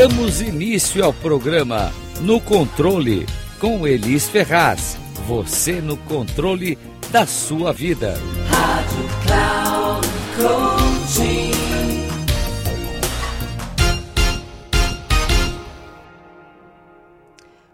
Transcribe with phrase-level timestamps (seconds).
[0.00, 1.92] Damos início ao programa
[2.22, 3.26] No Controle
[3.58, 4.96] com Elis Ferraz.
[5.28, 6.78] Você no controle
[7.10, 8.18] da sua vida.
[8.48, 10.08] Rádio Cloud
[10.38, 11.49] Coaching.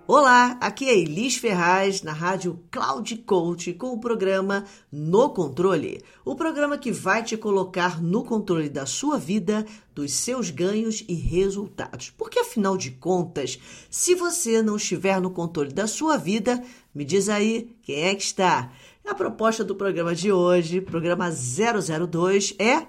[0.09, 6.01] Olá, aqui é Elis Ferraz na Rádio Cloud Coach com o programa No Controle.
[6.25, 11.15] O programa que vai te colocar no controle da sua vida, dos seus ganhos e
[11.15, 12.11] resultados.
[12.17, 13.59] Porque afinal de contas,
[13.91, 16.63] se você não estiver no controle da sua vida,
[16.95, 18.71] me diz aí quem é que está.
[19.05, 22.87] A proposta do programa de hoje, programa 002, é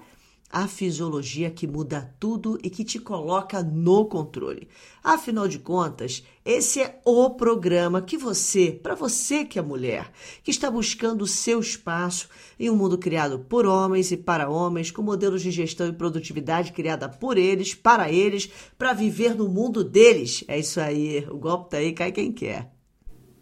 [0.50, 4.68] a fisiologia que muda tudo e que te coloca no controle.
[5.04, 10.10] Afinal de contas, esse é o programa que você, para você que é mulher,
[10.42, 14.90] que está buscando o seu espaço em um mundo criado por homens e para homens,
[14.90, 19.84] com modelos de gestão e produtividade criada por eles, para eles, para viver no mundo
[19.84, 20.44] deles.
[20.48, 22.72] É isso aí, o golpe tá aí, cai quem quer.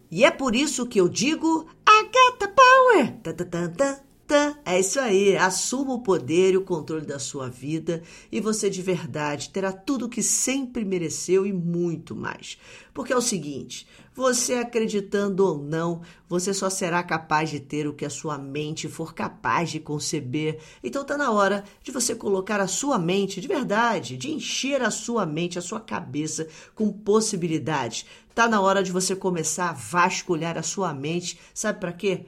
[0.09, 1.65] E é por isso que eu digo,
[2.07, 3.17] got the power!
[3.21, 8.03] Tá, tá, tá, é isso aí, assuma o poder e o controle da sua vida
[8.29, 12.57] e você de verdade terá tudo o que sempre mereceu e muito mais.
[12.93, 17.93] Porque é o seguinte, você acreditando ou não, você só será capaz de ter o
[17.93, 20.59] que a sua mente for capaz de conceber.
[20.83, 24.91] Então tá na hora de você colocar a sua mente de verdade, de encher a
[24.91, 28.05] sua mente, a sua cabeça com possibilidades.
[28.35, 32.25] Tá na hora de você começar a vasculhar a sua mente, sabe para quê?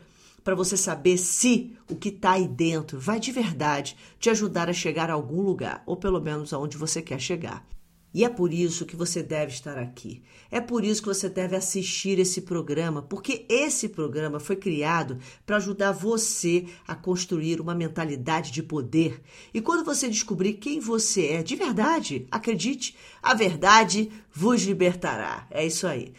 [0.50, 4.74] Para você saber se o que está aí dentro vai de verdade te ajudar a
[4.74, 7.64] chegar a algum lugar, ou pelo menos aonde você quer chegar.
[8.12, 10.24] E é por isso que você deve estar aqui.
[10.50, 15.58] É por isso que você deve assistir esse programa, porque esse programa foi criado para
[15.58, 19.22] ajudar você a construir uma mentalidade de poder.
[19.54, 25.46] E quando você descobrir quem você é de verdade, acredite, a verdade vos libertará.
[25.52, 26.12] É isso aí.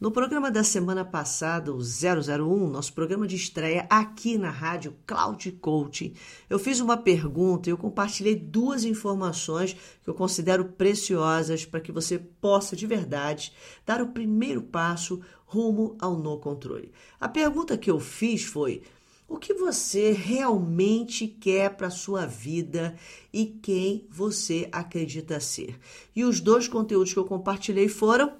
[0.00, 5.50] No programa da semana passada, o 001, nosso programa de estreia aqui na rádio Cloud
[5.60, 6.14] Coaching,
[6.48, 9.72] eu fiz uma pergunta e eu compartilhei duas informações
[10.04, 13.52] que eu considero preciosas para que você possa de verdade
[13.84, 16.92] dar o primeiro passo rumo ao no controle.
[17.18, 18.82] A pergunta que eu fiz foi:
[19.26, 22.94] o que você realmente quer para sua vida
[23.32, 25.76] e quem você acredita ser?
[26.14, 28.32] E os dois conteúdos que eu compartilhei foram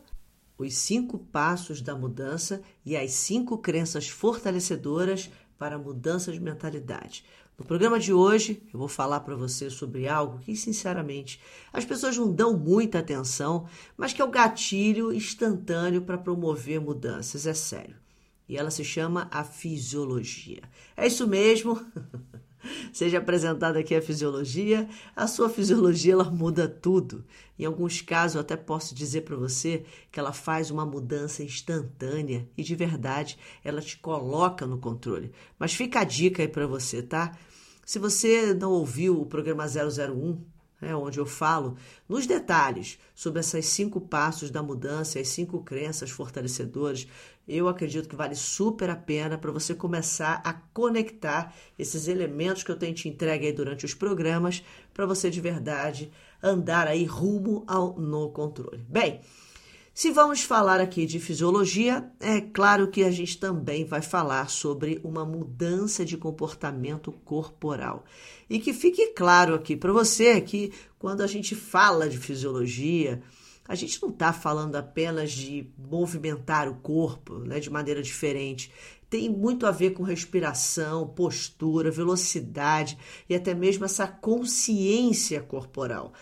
[0.58, 7.24] os cinco passos da mudança e as cinco crenças fortalecedoras para a mudança de mentalidade.
[7.56, 11.40] No programa de hoje, eu vou falar para você sobre algo que, sinceramente,
[11.72, 13.66] as pessoas não dão muita atenção,
[13.96, 17.46] mas que é o gatilho instantâneo para promover mudanças.
[17.46, 17.96] É sério.
[18.48, 20.62] E ela se chama a fisiologia.
[20.96, 21.84] É isso mesmo?
[22.92, 27.24] seja apresentada aqui a fisiologia, a sua fisiologia ela muda tudo.
[27.58, 32.48] Em alguns casos, eu até posso dizer para você que ela faz uma mudança instantânea
[32.56, 35.32] e de verdade ela te coloca no controle.
[35.58, 37.36] Mas fica a dica aí para você, tá?
[37.84, 40.38] Se você não ouviu o programa 001,
[40.80, 41.76] é, onde eu falo
[42.08, 47.06] nos detalhes sobre esses cinco passos da mudança, as cinco crenças fortalecedoras.
[47.46, 52.70] Eu acredito que vale super a pena para você começar a conectar esses elementos que
[52.70, 54.62] eu tenho te entregue aí durante os programas,
[54.92, 56.12] para você de verdade
[56.42, 58.84] andar aí rumo ao no controle.
[58.88, 59.20] Bem,
[59.98, 65.00] se vamos falar aqui de fisiologia, é claro que a gente também vai falar sobre
[65.02, 68.04] uma mudança de comportamento corporal.
[68.48, 73.20] E que fique claro aqui para você que quando a gente fala de fisiologia,
[73.66, 78.70] a gente não está falando apenas de movimentar o corpo né, de maneira diferente.
[79.10, 82.96] Tem muito a ver com respiração, postura, velocidade
[83.28, 86.12] e até mesmo essa consciência corporal.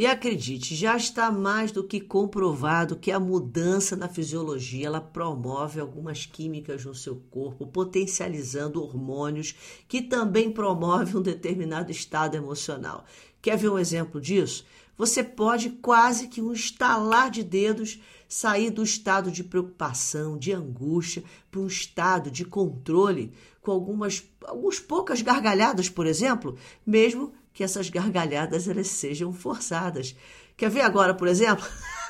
[0.00, 5.78] E acredite, já está mais do que comprovado que a mudança na fisiologia ela promove
[5.78, 9.54] algumas químicas no seu corpo, potencializando hormônios
[9.86, 13.04] que também promovem um determinado estado emocional.
[13.42, 14.64] Quer ver um exemplo disso?
[14.96, 21.22] Você pode quase que um estalar de dedos sair do estado de preocupação, de angústia,
[21.50, 27.90] para um estado de controle, com algumas, algumas poucas gargalhadas, por exemplo, mesmo que essas
[27.90, 30.14] gargalhadas elas sejam forçadas.
[30.56, 31.66] Quer ver agora, por exemplo?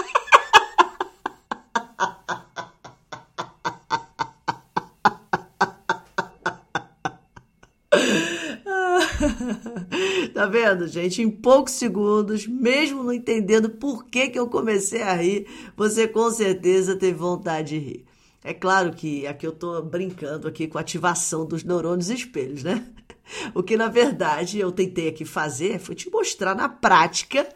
[10.35, 11.23] tá vendo, gente?
[11.23, 15.47] Em poucos segundos, mesmo não entendendo por que, que eu comecei a rir,
[15.77, 18.05] você com certeza teve vontade de rir.
[18.43, 22.87] É claro que aqui eu tô brincando aqui com a ativação dos neurônios espelhos, né?
[23.55, 27.49] O que na verdade eu tentei aqui fazer foi te mostrar na prática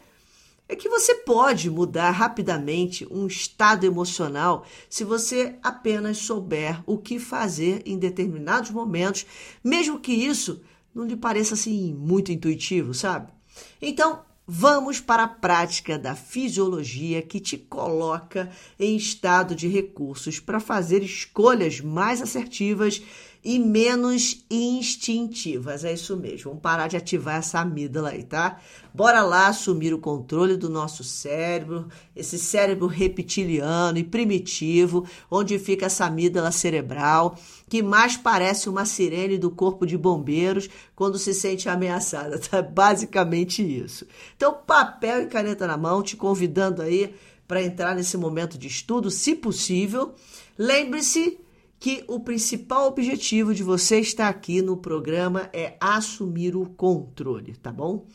[0.67, 7.19] é que você pode mudar rapidamente um estado emocional se você apenas souber o que
[7.19, 9.25] fazer em determinados momentos,
[9.63, 10.61] mesmo que isso
[10.93, 13.31] não lhe pareça assim muito intuitivo, sabe?
[13.79, 20.59] Então, Vamos para a prática da fisiologia que te coloca em estado de recursos para
[20.59, 23.01] fazer escolhas mais assertivas
[23.45, 25.85] e menos instintivas.
[25.85, 26.49] É isso mesmo.
[26.49, 28.59] Vamos parar de ativar essa amígdala aí, tá?
[28.91, 35.85] Bora lá assumir o controle do nosso cérebro, esse cérebro reptiliano e primitivo, onde fica
[35.85, 37.37] essa amígdala cerebral,
[37.69, 42.63] que mais parece uma sirene do corpo de bombeiros quando se sente ameaçada, tá?
[42.65, 44.07] Basicamente isso.
[44.35, 47.13] Então, papel e caneta na mão, te convidando aí
[47.47, 50.15] para entrar nesse momento de estudo, se possível.
[50.57, 51.44] Lembre-se
[51.79, 57.71] que o principal objetivo de você estar aqui no programa é assumir o controle, tá
[57.71, 58.07] bom?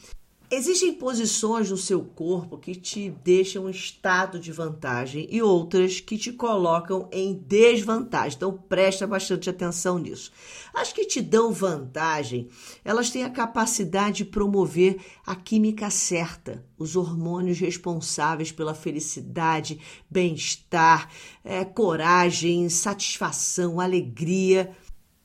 [0.52, 6.18] Existem posições no seu corpo que te deixam em estado de vantagem e outras que
[6.18, 8.34] te colocam em desvantagem.
[8.36, 10.32] Então presta bastante atenção nisso.
[10.74, 12.48] As que te dão vantagem,
[12.84, 19.78] elas têm a capacidade de promover a química certa, os hormônios responsáveis pela felicidade,
[20.10, 21.12] bem-estar,
[21.44, 24.76] é, coragem, satisfação, alegria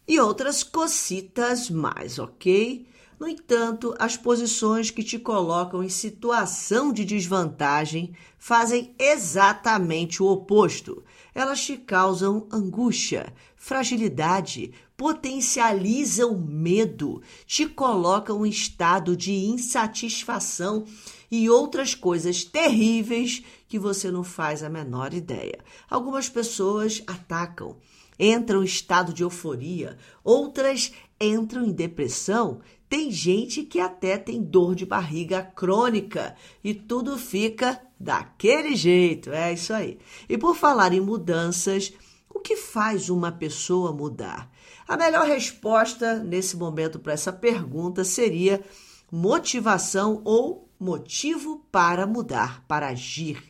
[0.08, 2.94] e outras cocitas mais, ok?
[3.18, 11.02] No entanto, as posições que te colocam em situação de desvantagem fazem exatamente o oposto.
[11.34, 20.86] Elas te causam angústia, fragilidade, potencializam medo, te colocam em estado de insatisfação
[21.32, 25.60] e outras coisas terríveis que você não faz a menor ideia.
[25.90, 27.78] Algumas pessoas atacam,
[28.20, 32.62] entram em estado de euforia, outras entram em depressão
[32.96, 36.34] tem gente que até tem dor de barriga crônica
[36.64, 39.34] e tudo fica daquele jeito.
[39.34, 40.00] É isso aí.
[40.30, 41.92] E por falar em mudanças,
[42.34, 44.50] o que faz uma pessoa mudar?
[44.88, 48.64] A melhor resposta nesse momento para essa pergunta seria
[49.12, 53.44] motivação ou motivo para mudar, para agir.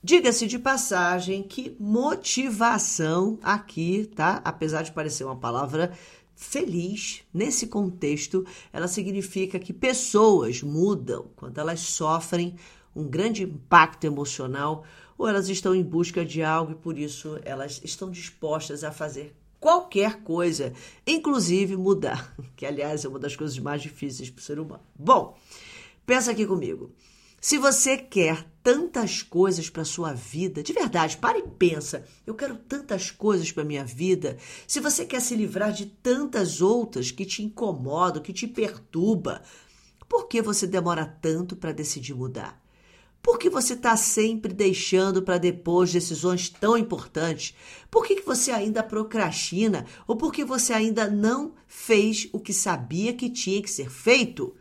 [0.00, 4.40] Diga-se de passagem que motivação aqui, tá?
[4.44, 5.92] Apesar de parecer uma palavra
[6.36, 12.54] feliz, nesse contexto, ela significa que pessoas mudam quando elas sofrem
[12.94, 14.84] um grande impacto emocional
[15.18, 19.34] ou elas estão em busca de algo e por isso elas estão dispostas a fazer
[19.58, 20.72] qualquer coisa,
[21.06, 24.82] inclusive mudar, que aliás é uma das coisas mais difíceis para o ser humano.
[24.94, 25.36] Bom,
[26.04, 26.92] pensa aqui comigo.
[27.40, 32.04] Se você quer tantas coisas para sua vida, de verdade, para e pensa.
[32.26, 34.38] Eu quero tantas coisas para minha vida.
[34.66, 39.40] Se você quer se livrar de tantas outras que te incomodam, que te perturba,
[40.08, 42.60] por que você demora tanto para decidir mudar?
[43.22, 47.54] Por que você está sempre deixando para depois decisões tão importantes?
[47.88, 49.86] Por que, que você ainda procrastina?
[50.08, 54.56] Ou por que você ainda não fez o que sabia que tinha que ser feito?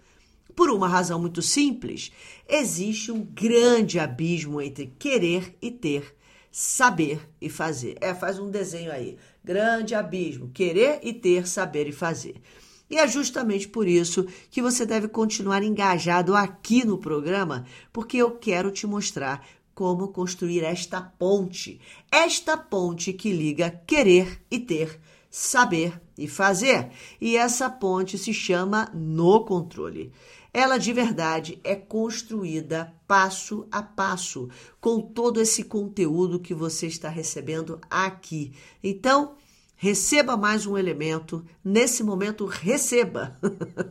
[0.55, 2.11] Por uma razão muito simples:
[2.47, 6.15] existe um grande abismo entre querer e ter,
[6.51, 7.97] saber e fazer.
[7.99, 9.17] É, faz um desenho aí.
[9.43, 12.41] Grande abismo: querer e ter, saber e fazer.
[12.89, 18.31] E é justamente por isso que você deve continuar engajado aqui no programa, porque eu
[18.31, 21.81] quero te mostrar como construir esta ponte.
[22.11, 24.99] Esta ponte que liga querer e ter,
[25.29, 26.89] saber e fazer.
[27.19, 30.13] E essa ponte se chama no controle.
[30.57, 34.47] Ela de verdade é construída passo a passo,
[34.79, 38.53] com todo esse conteúdo que você está recebendo aqui.
[38.81, 39.35] Então,
[39.75, 41.43] receba mais um elemento.
[41.61, 43.37] Nesse momento, receba.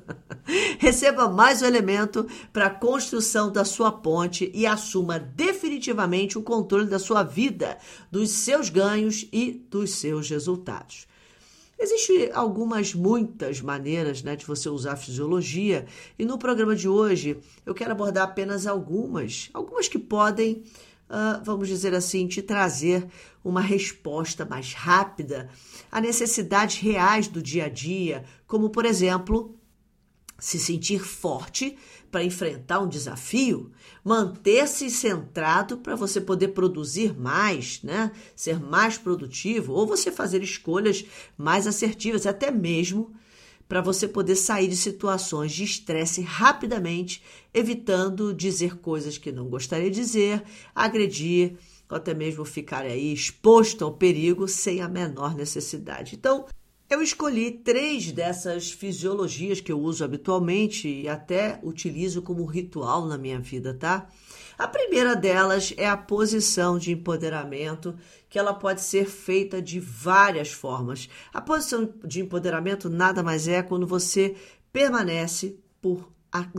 [0.81, 6.87] receba mais um elemento para a construção da sua ponte e assuma definitivamente o controle
[6.87, 7.77] da sua vida,
[8.11, 11.07] dos seus ganhos e dos seus resultados.
[11.79, 15.87] Existem algumas, muitas maneiras né, de você usar a fisiologia,
[16.19, 20.63] e no programa de hoje eu quero abordar apenas algumas, algumas que podem,
[21.11, 23.07] uh, vamos dizer assim, te trazer
[23.43, 25.49] uma resposta mais rápida
[25.91, 29.55] a necessidades reais do dia a dia, como, por exemplo,
[30.39, 31.77] se sentir forte
[32.15, 33.73] para enfrentar um desafio,
[34.05, 38.13] manter-se centrado para você poder produzir mais, né?
[38.37, 41.05] Ser mais produtivo ou você fazer escolhas
[41.37, 43.13] mais assertivas, até mesmo
[43.69, 47.21] para você poder sair de situações de estresse rapidamente,
[47.53, 50.41] evitando dizer coisas que não gostaria de dizer,
[50.73, 51.57] agredir
[51.91, 56.15] ou até mesmo ficar aí exposto ao perigo sem a menor necessidade.
[56.15, 56.47] Então,
[56.95, 63.19] Eu escolhi três dessas fisiologias que eu uso habitualmente e até utilizo como ritual na
[63.19, 64.07] minha vida, tá?
[64.57, 67.97] A primeira delas é a posição de empoderamento,
[68.31, 71.09] que ela pode ser feita de várias formas.
[71.33, 74.37] A posição de empoderamento nada mais é quando você
[74.73, 76.09] permanece por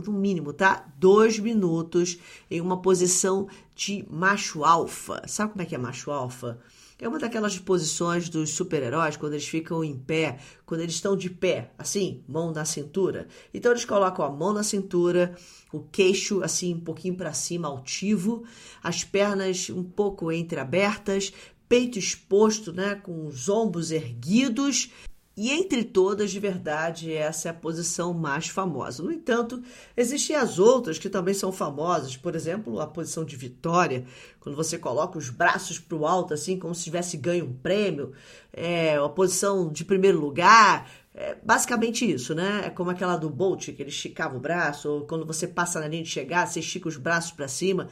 [0.04, 0.86] no mínimo, tá?
[0.98, 2.18] Dois minutos
[2.50, 5.22] em uma posição de macho alfa.
[5.26, 6.58] Sabe como é que é macho alfa?
[6.98, 11.28] É uma daquelas posições dos super-heróis quando eles ficam em pé, quando eles estão de
[11.28, 13.28] pé, assim, mão na cintura.
[13.52, 15.36] Então eles colocam a mão na cintura,
[15.70, 18.44] o queixo assim um pouquinho para cima, altivo,
[18.82, 21.34] as pernas um pouco entreabertas,
[21.68, 24.90] peito exposto, né, com os ombros erguidos
[25.36, 29.02] e entre todas, de verdade, essa é a posição mais famosa.
[29.02, 29.62] No entanto,
[29.94, 32.16] existem as outras que também são famosas.
[32.16, 34.06] Por exemplo, a posição de vitória,
[34.40, 38.14] quando você coloca os braços para o alto, assim, como se tivesse ganho um prêmio.
[38.50, 40.90] É, a posição de primeiro lugar.
[41.14, 42.62] É basicamente isso, né?
[42.66, 45.88] É como aquela do Bolt, que ele esticava o braço, ou quando você passa na
[45.88, 47.88] linha de chegar, você estica os braços para cima.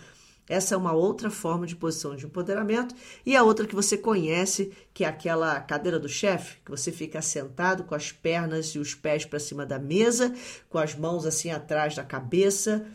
[0.48, 2.94] Essa é uma outra forma de posição de empoderamento.
[3.24, 7.22] E a outra que você conhece, que é aquela cadeira do chefe, que você fica
[7.22, 10.34] sentado com as pernas e os pés para cima da mesa,
[10.68, 12.86] com as mãos assim atrás da cabeça,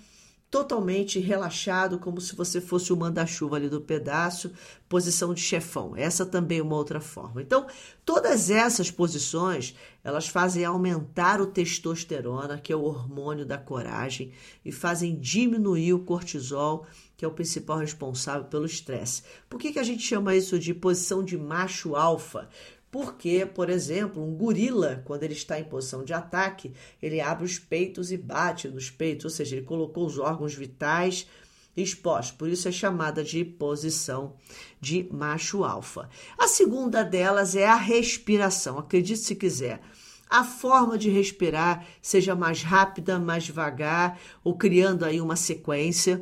[0.50, 4.51] totalmente relaxado, como se você fosse o manda-chuva ali do pedaço,
[4.88, 5.96] posição de chefão.
[5.96, 7.41] Essa também é uma outra forma.
[7.41, 7.68] Então,
[8.03, 14.32] todas essas posições, elas fazem aumentar o testosterona, que é o hormônio da coragem,
[14.65, 16.88] e fazem diminuir o cortisol,
[17.20, 19.24] que é o principal responsável pelo estresse.
[19.50, 22.48] Por que, que a gente chama isso de posição de macho alfa?
[22.90, 26.72] Porque, por exemplo, um gorila, quando ele está em posição de ataque,
[27.02, 31.28] ele abre os peitos e bate nos peitos, ou seja, ele colocou os órgãos vitais
[31.76, 32.38] expostos.
[32.38, 34.38] Por isso é chamada de posição
[34.80, 36.10] de macho alfa.
[36.38, 38.80] A segunda delas é a respiração.
[38.80, 39.82] Acredite se quiser.
[40.30, 46.22] A forma de respirar seja mais rápida, mais devagar, ou criando aí uma sequência.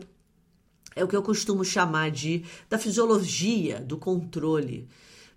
[0.98, 4.88] É o que eu costumo chamar de da fisiologia do controle.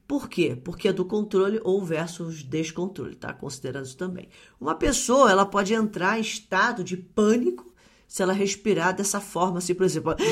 [0.06, 0.56] Por quê?
[0.56, 3.32] Porque é do controle ou versus descontrole, tá?
[3.32, 4.28] Considerando isso também.
[4.60, 7.72] Uma pessoa, ela pode entrar em estado de pânico
[8.08, 10.16] se ela respirar dessa forma, assim, por exemplo.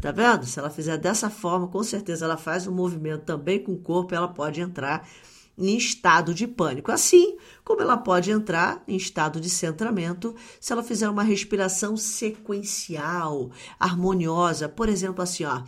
[0.00, 0.44] Tá vendo?
[0.44, 4.14] Se ela fizer dessa forma, com certeza ela faz um movimento também com o corpo,
[4.14, 5.08] ela pode entrar
[5.56, 6.90] em estado de pânico.
[6.90, 13.50] Assim como ela pode entrar em estado de centramento se ela fizer uma respiração sequencial,
[13.78, 14.68] harmoniosa.
[14.68, 15.62] Por exemplo, assim, ó.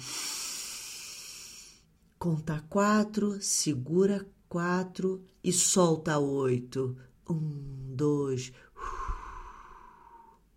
[2.19, 6.97] Conta quatro, segura quatro e solta oito.
[7.28, 8.52] Um, dois.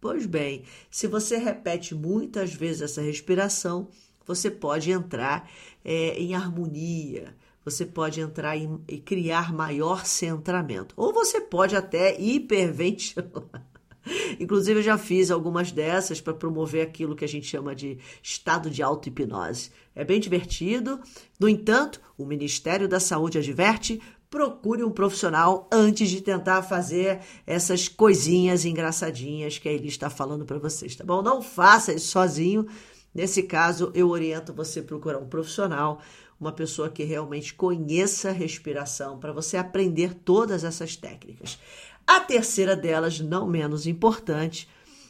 [0.01, 3.89] Pois bem, se você repete muitas vezes essa respiração,
[4.25, 5.49] você pode entrar
[5.83, 10.93] é, em harmonia, você pode entrar e criar maior centramento.
[10.97, 13.67] Ou você pode até hiperventilar.
[14.39, 18.69] Inclusive, eu já fiz algumas dessas para promover aquilo que a gente chama de estado
[18.69, 19.71] de auto-hipnose.
[19.95, 20.99] É bem divertido.
[21.39, 27.87] No entanto, o Ministério da Saúde adverte: procure um profissional antes de tentar fazer essas
[27.87, 31.21] coisinhas engraçadinhas que a Eli está falando para vocês, tá bom?
[31.21, 32.67] Não faça isso sozinho.
[33.13, 35.99] Nesse caso, eu oriento você a procurar um profissional,
[36.39, 41.59] uma pessoa que realmente conheça respiração, para você aprender todas essas técnicas.
[42.07, 44.67] A terceira delas, não menos importante,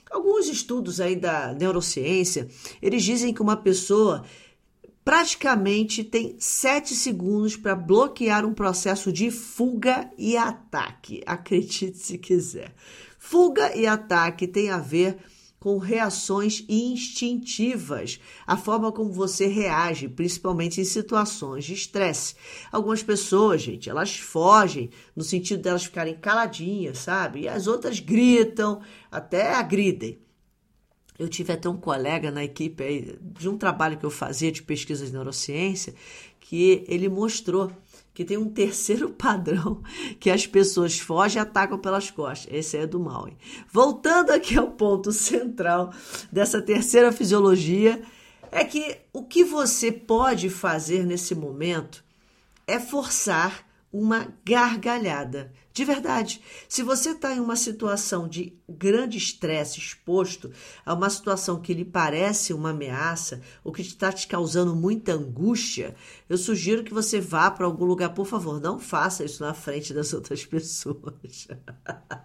[0.09, 2.47] alguns estudos aí da neurociência,
[2.81, 4.23] eles dizem que uma pessoa
[5.05, 11.21] praticamente tem sete segundos para bloquear um processo de fuga e ataque.
[11.25, 12.73] Acredite se quiser.
[13.17, 15.23] Fuga e ataque tem a ver com
[15.77, 22.35] reações instintivas, a forma como você reage, principalmente em situações de estresse.
[22.71, 27.41] Algumas pessoas, gente, elas fogem no sentido delas ficarem caladinhas, sabe?
[27.41, 30.19] E as outras gritam, até agridem.
[31.17, 34.63] Eu tive até um colega na equipe aí, de um trabalho que eu fazia de
[34.63, 35.93] pesquisa de neurociência,
[36.39, 37.69] que ele mostrou
[38.19, 39.81] que tem um terceiro padrão
[40.19, 42.53] que as pessoas fogem e atacam pelas costas.
[42.53, 43.29] Esse é do mal.
[43.29, 43.37] Hein?
[43.71, 45.93] Voltando aqui ao ponto central
[46.29, 48.01] dessa terceira fisiologia,
[48.51, 52.03] é que o que você pode fazer nesse momento
[52.67, 55.53] é forçar uma gargalhada.
[55.79, 60.51] De verdade, se você está em uma situação de grande estresse, exposto
[60.85, 65.95] a uma situação que lhe parece uma ameaça ou que está te causando muita angústia,
[66.27, 68.13] eu sugiro que você vá para algum lugar.
[68.13, 71.47] Por favor, não faça isso na frente das outras pessoas.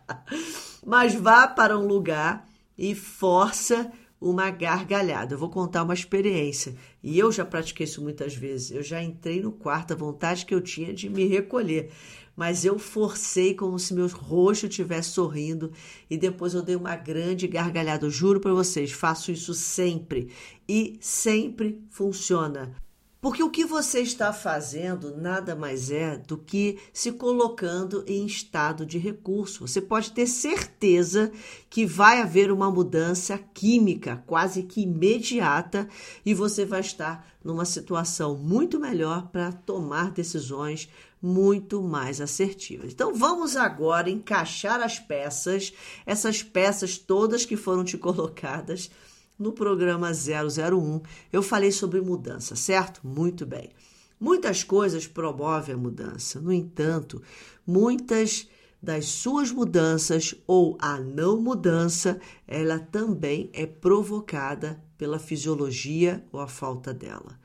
[0.84, 3.88] Mas vá para um lugar e força
[4.20, 5.34] uma gargalhada.
[5.34, 6.74] Eu vou contar uma experiência.
[7.02, 8.70] E eu já pratiquei isso muitas vezes.
[8.70, 11.92] Eu já entrei no quarto, a vontade que eu tinha de me recolher.
[12.36, 15.70] Mas eu forcei como se meu rosto estivesse sorrindo
[16.10, 18.06] e depois eu dei uma grande gargalhada.
[18.06, 20.30] Eu juro para vocês, faço isso sempre
[20.68, 22.83] e sempre funciona.
[23.24, 28.84] Porque o que você está fazendo nada mais é do que se colocando em estado
[28.84, 29.66] de recurso.
[29.66, 31.32] Você pode ter certeza
[31.70, 35.88] que vai haver uma mudança química quase que imediata
[36.22, 40.86] e você vai estar numa situação muito melhor para tomar decisões
[41.22, 42.92] muito mais assertivas.
[42.92, 45.72] Então vamos agora encaixar as peças,
[46.04, 48.90] essas peças todas que foram te colocadas
[49.38, 51.00] no programa 001,
[51.32, 53.00] eu falei sobre mudança, certo?
[53.06, 53.70] Muito bem.
[54.18, 56.40] Muitas coisas promovem a mudança.
[56.40, 57.20] No entanto,
[57.66, 58.48] muitas
[58.80, 66.46] das suas mudanças ou a não mudança, ela também é provocada pela fisiologia ou a
[66.46, 67.38] falta dela.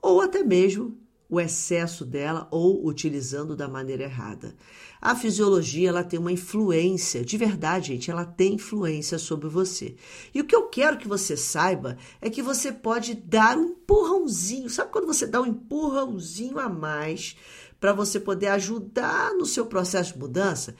[0.00, 0.96] Ou até mesmo
[1.28, 4.54] o excesso dela ou utilizando da maneira errada.
[5.00, 9.94] A fisiologia ela tem uma influência, de verdade, gente, ela tem influência sobre você.
[10.34, 14.70] E o que eu quero que você saiba é que você pode dar um empurrãozinho.
[14.70, 17.36] Sabe quando você dá um empurrãozinho a mais
[17.78, 20.74] para você poder ajudar no seu processo de mudança?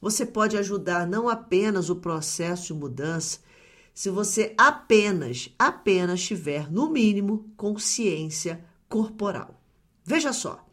[0.00, 3.38] Você pode ajudar não apenas o processo de mudança,
[3.92, 9.59] se você apenas, apenas tiver, no mínimo, consciência corporal.
[10.10, 10.66] Veja só.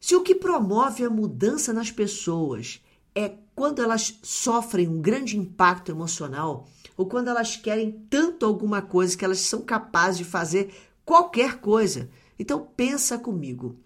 [0.00, 2.80] Se o que promove a mudança nas pessoas
[3.14, 9.18] é quando elas sofrem um grande impacto emocional ou quando elas querem tanto alguma coisa
[9.18, 10.74] que elas são capazes de fazer
[11.04, 12.08] qualquer coisa.
[12.38, 13.76] Então pensa comigo.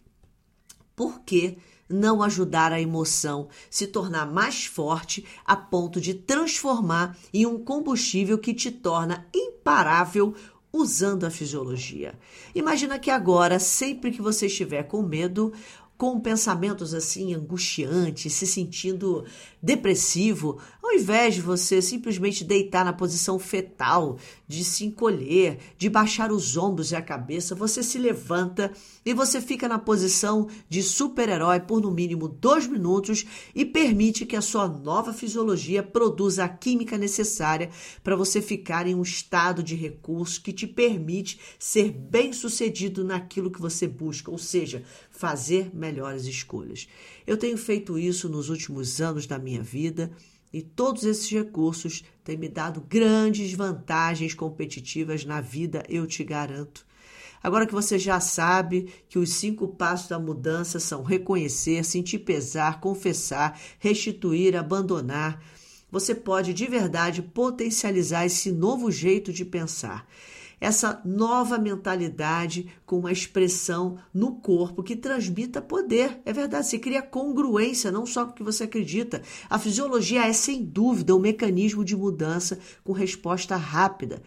[0.95, 7.47] Por que não ajudar a emoção se tornar mais forte a ponto de transformar em
[7.47, 10.37] um combustível que te torna imparável
[10.77, 12.19] usando a fisiologia.
[12.55, 15.53] Imagina que agora, sempre que você estiver com medo
[15.97, 19.25] com pensamentos assim angustiantes, se sentindo
[19.63, 26.31] depressivo, ao invés de você simplesmente deitar na posição fetal, de se encolher, de baixar
[26.31, 28.71] os ombros e a cabeça, você se levanta
[29.05, 34.37] e você fica na posição de super-herói por no mínimo dois minutos e permite que
[34.37, 37.71] a sua nova fisiologia produza a química necessária
[38.05, 43.51] para você ficar em um estado de recurso que te permite ser bem sucedido naquilo
[43.51, 44.85] que você busca, ou seja,
[45.17, 46.87] fazer melhores escolhas.
[47.27, 50.13] Eu tenho feito isso nos últimos anos da minha vida
[50.53, 56.87] e todos esses recursos têm me dado grandes vantagens competitivas na vida, eu te garanto.
[57.43, 62.81] Agora que você já sabe que os cinco passos da mudança são reconhecer, sentir pesar,
[62.81, 65.43] confessar, restituir, abandonar,
[65.91, 70.07] você pode de verdade potencializar esse novo jeito de pensar
[70.61, 76.21] essa nova mentalidade com uma expressão no corpo que transmita poder.
[76.25, 79.23] É verdade, se cria congruência, não só com o que você acredita.
[79.51, 84.23] A fisiologia é, sem dúvida, um mecanismo de mudança com resposta rápida.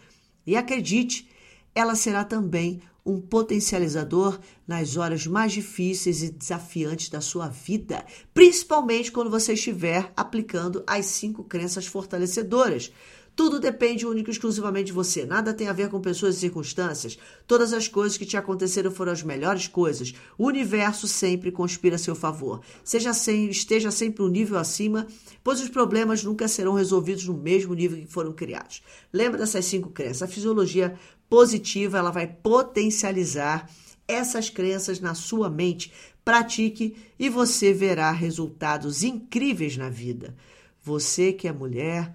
[0.45, 1.29] E acredite,
[1.73, 9.11] ela será também um potencializador nas horas mais difíceis e desafiantes da sua vida, principalmente
[9.11, 12.91] quando você estiver aplicando as cinco crenças fortalecedoras.
[13.39, 15.25] Tudo depende único e exclusivamente de você.
[15.25, 17.17] Nada tem a ver com pessoas e circunstâncias.
[17.47, 20.13] Todas as coisas que te aconteceram foram as melhores coisas.
[20.37, 22.59] O universo sempre conspira a seu favor.
[22.83, 25.07] Seja sem, esteja sempre um nível acima,
[25.41, 28.83] pois os problemas nunca serão resolvidos no mesmo nível que foram criados.
[29.13, 30.23] Lembra dessas cinco crenças.
[30.23, 30.95] A fisiologia
[31.29, 33.69] positiva ela vai potencializar
[34.05, 35.93] essas crenças na sua mente.
[36.25, 40.35] Pratique e você verá resultados incríveis na vida.
[40.83, 42.13] Você que é mulher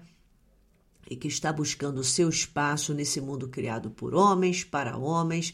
[1.09, 5.53] e que está buscando o seu espaço nesse mundo criado por homens, para homens,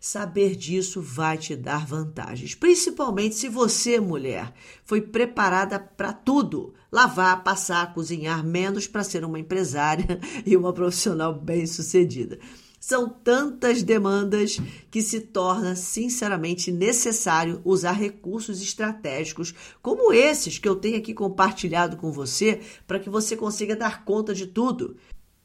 [0.00, 7.44] saber disso vai te dar vantagens, principalmente se você, mulher, foi preparada para tudo: lavar,
[7.44, 12.38] passar, cozinhar, menos para ser uma empresária e uma profissional bem-sucedida.
[12.80, 14.58] São tantas demandas
[14.90, 21.98] que se torna sinceramente necessário usar recursos estratégicos como esses que eu tenho aqui compartilhado
[21.98, 24.96] com você para que você consiga dar conta de tudo.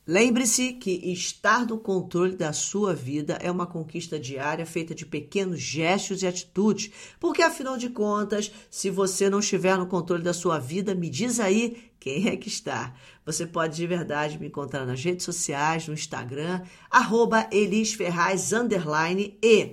[0.08, 5.60] Lembre-se que estar no controle da sua vida é uma conquista diária feita de pequenos
[5.60, 10.60] gestos e atitudes, porque afinal de contas, se você não estiver no controle da sua
[10.60, 12.94] vida, me diz aí quem é que está.
[13.26, 19.72] Você pode de verdade me encontrar nas redes sociais, no Instagram, arroba elisferraz, underline, e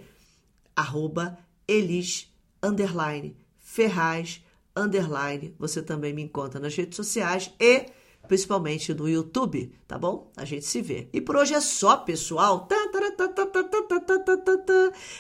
[0.75, 4.43] arroba elis, underline, ferraz,
[4.75, 5.55] underline.
[5.59, 7.85] Você também me encontra nas redes sociais e
[8.33, 10.33] principalmente no YouTube, tá bom?
[10.35, 11.07] A gente se vê.
[11.13, 12.67] E por hoje é só, pessoal.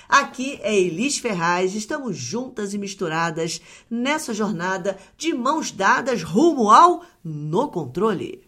[0.08, 7.04] Aqui é Elis Ferraz, estamos juntas e misturadas nessa jornada de mãos dadas rumo ao
[7.22, 8.44] No Controle.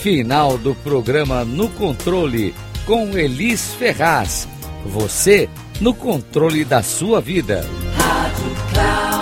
[0.00, 2.52] Final do programa No Controle
[2.84, 4.48] com Elis Ferraz.
[4.84, 5.48] Você
[5.80, 7.64] no controle da sua vida.
[7.96, 9.14] Rádio Cloud.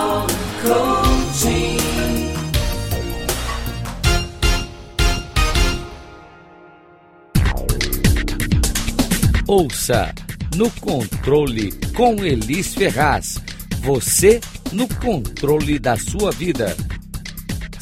[9.47, 10.13] Ouça
[10.55, 13.37] no controle com Elis Ferraz.
[13.81, 14.39] Você
[14.71, 16.75] no controle da sua vida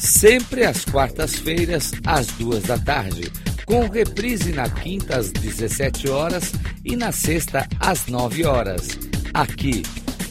[0.02, 3.30] sempre às quartas-feiras, às duas da tarde,
[3.64, 6.52] com reprise na quinta às 17 horas
[6.84, 8.88] e na sexta às 9 horas,
[9.32, 9.82] aqui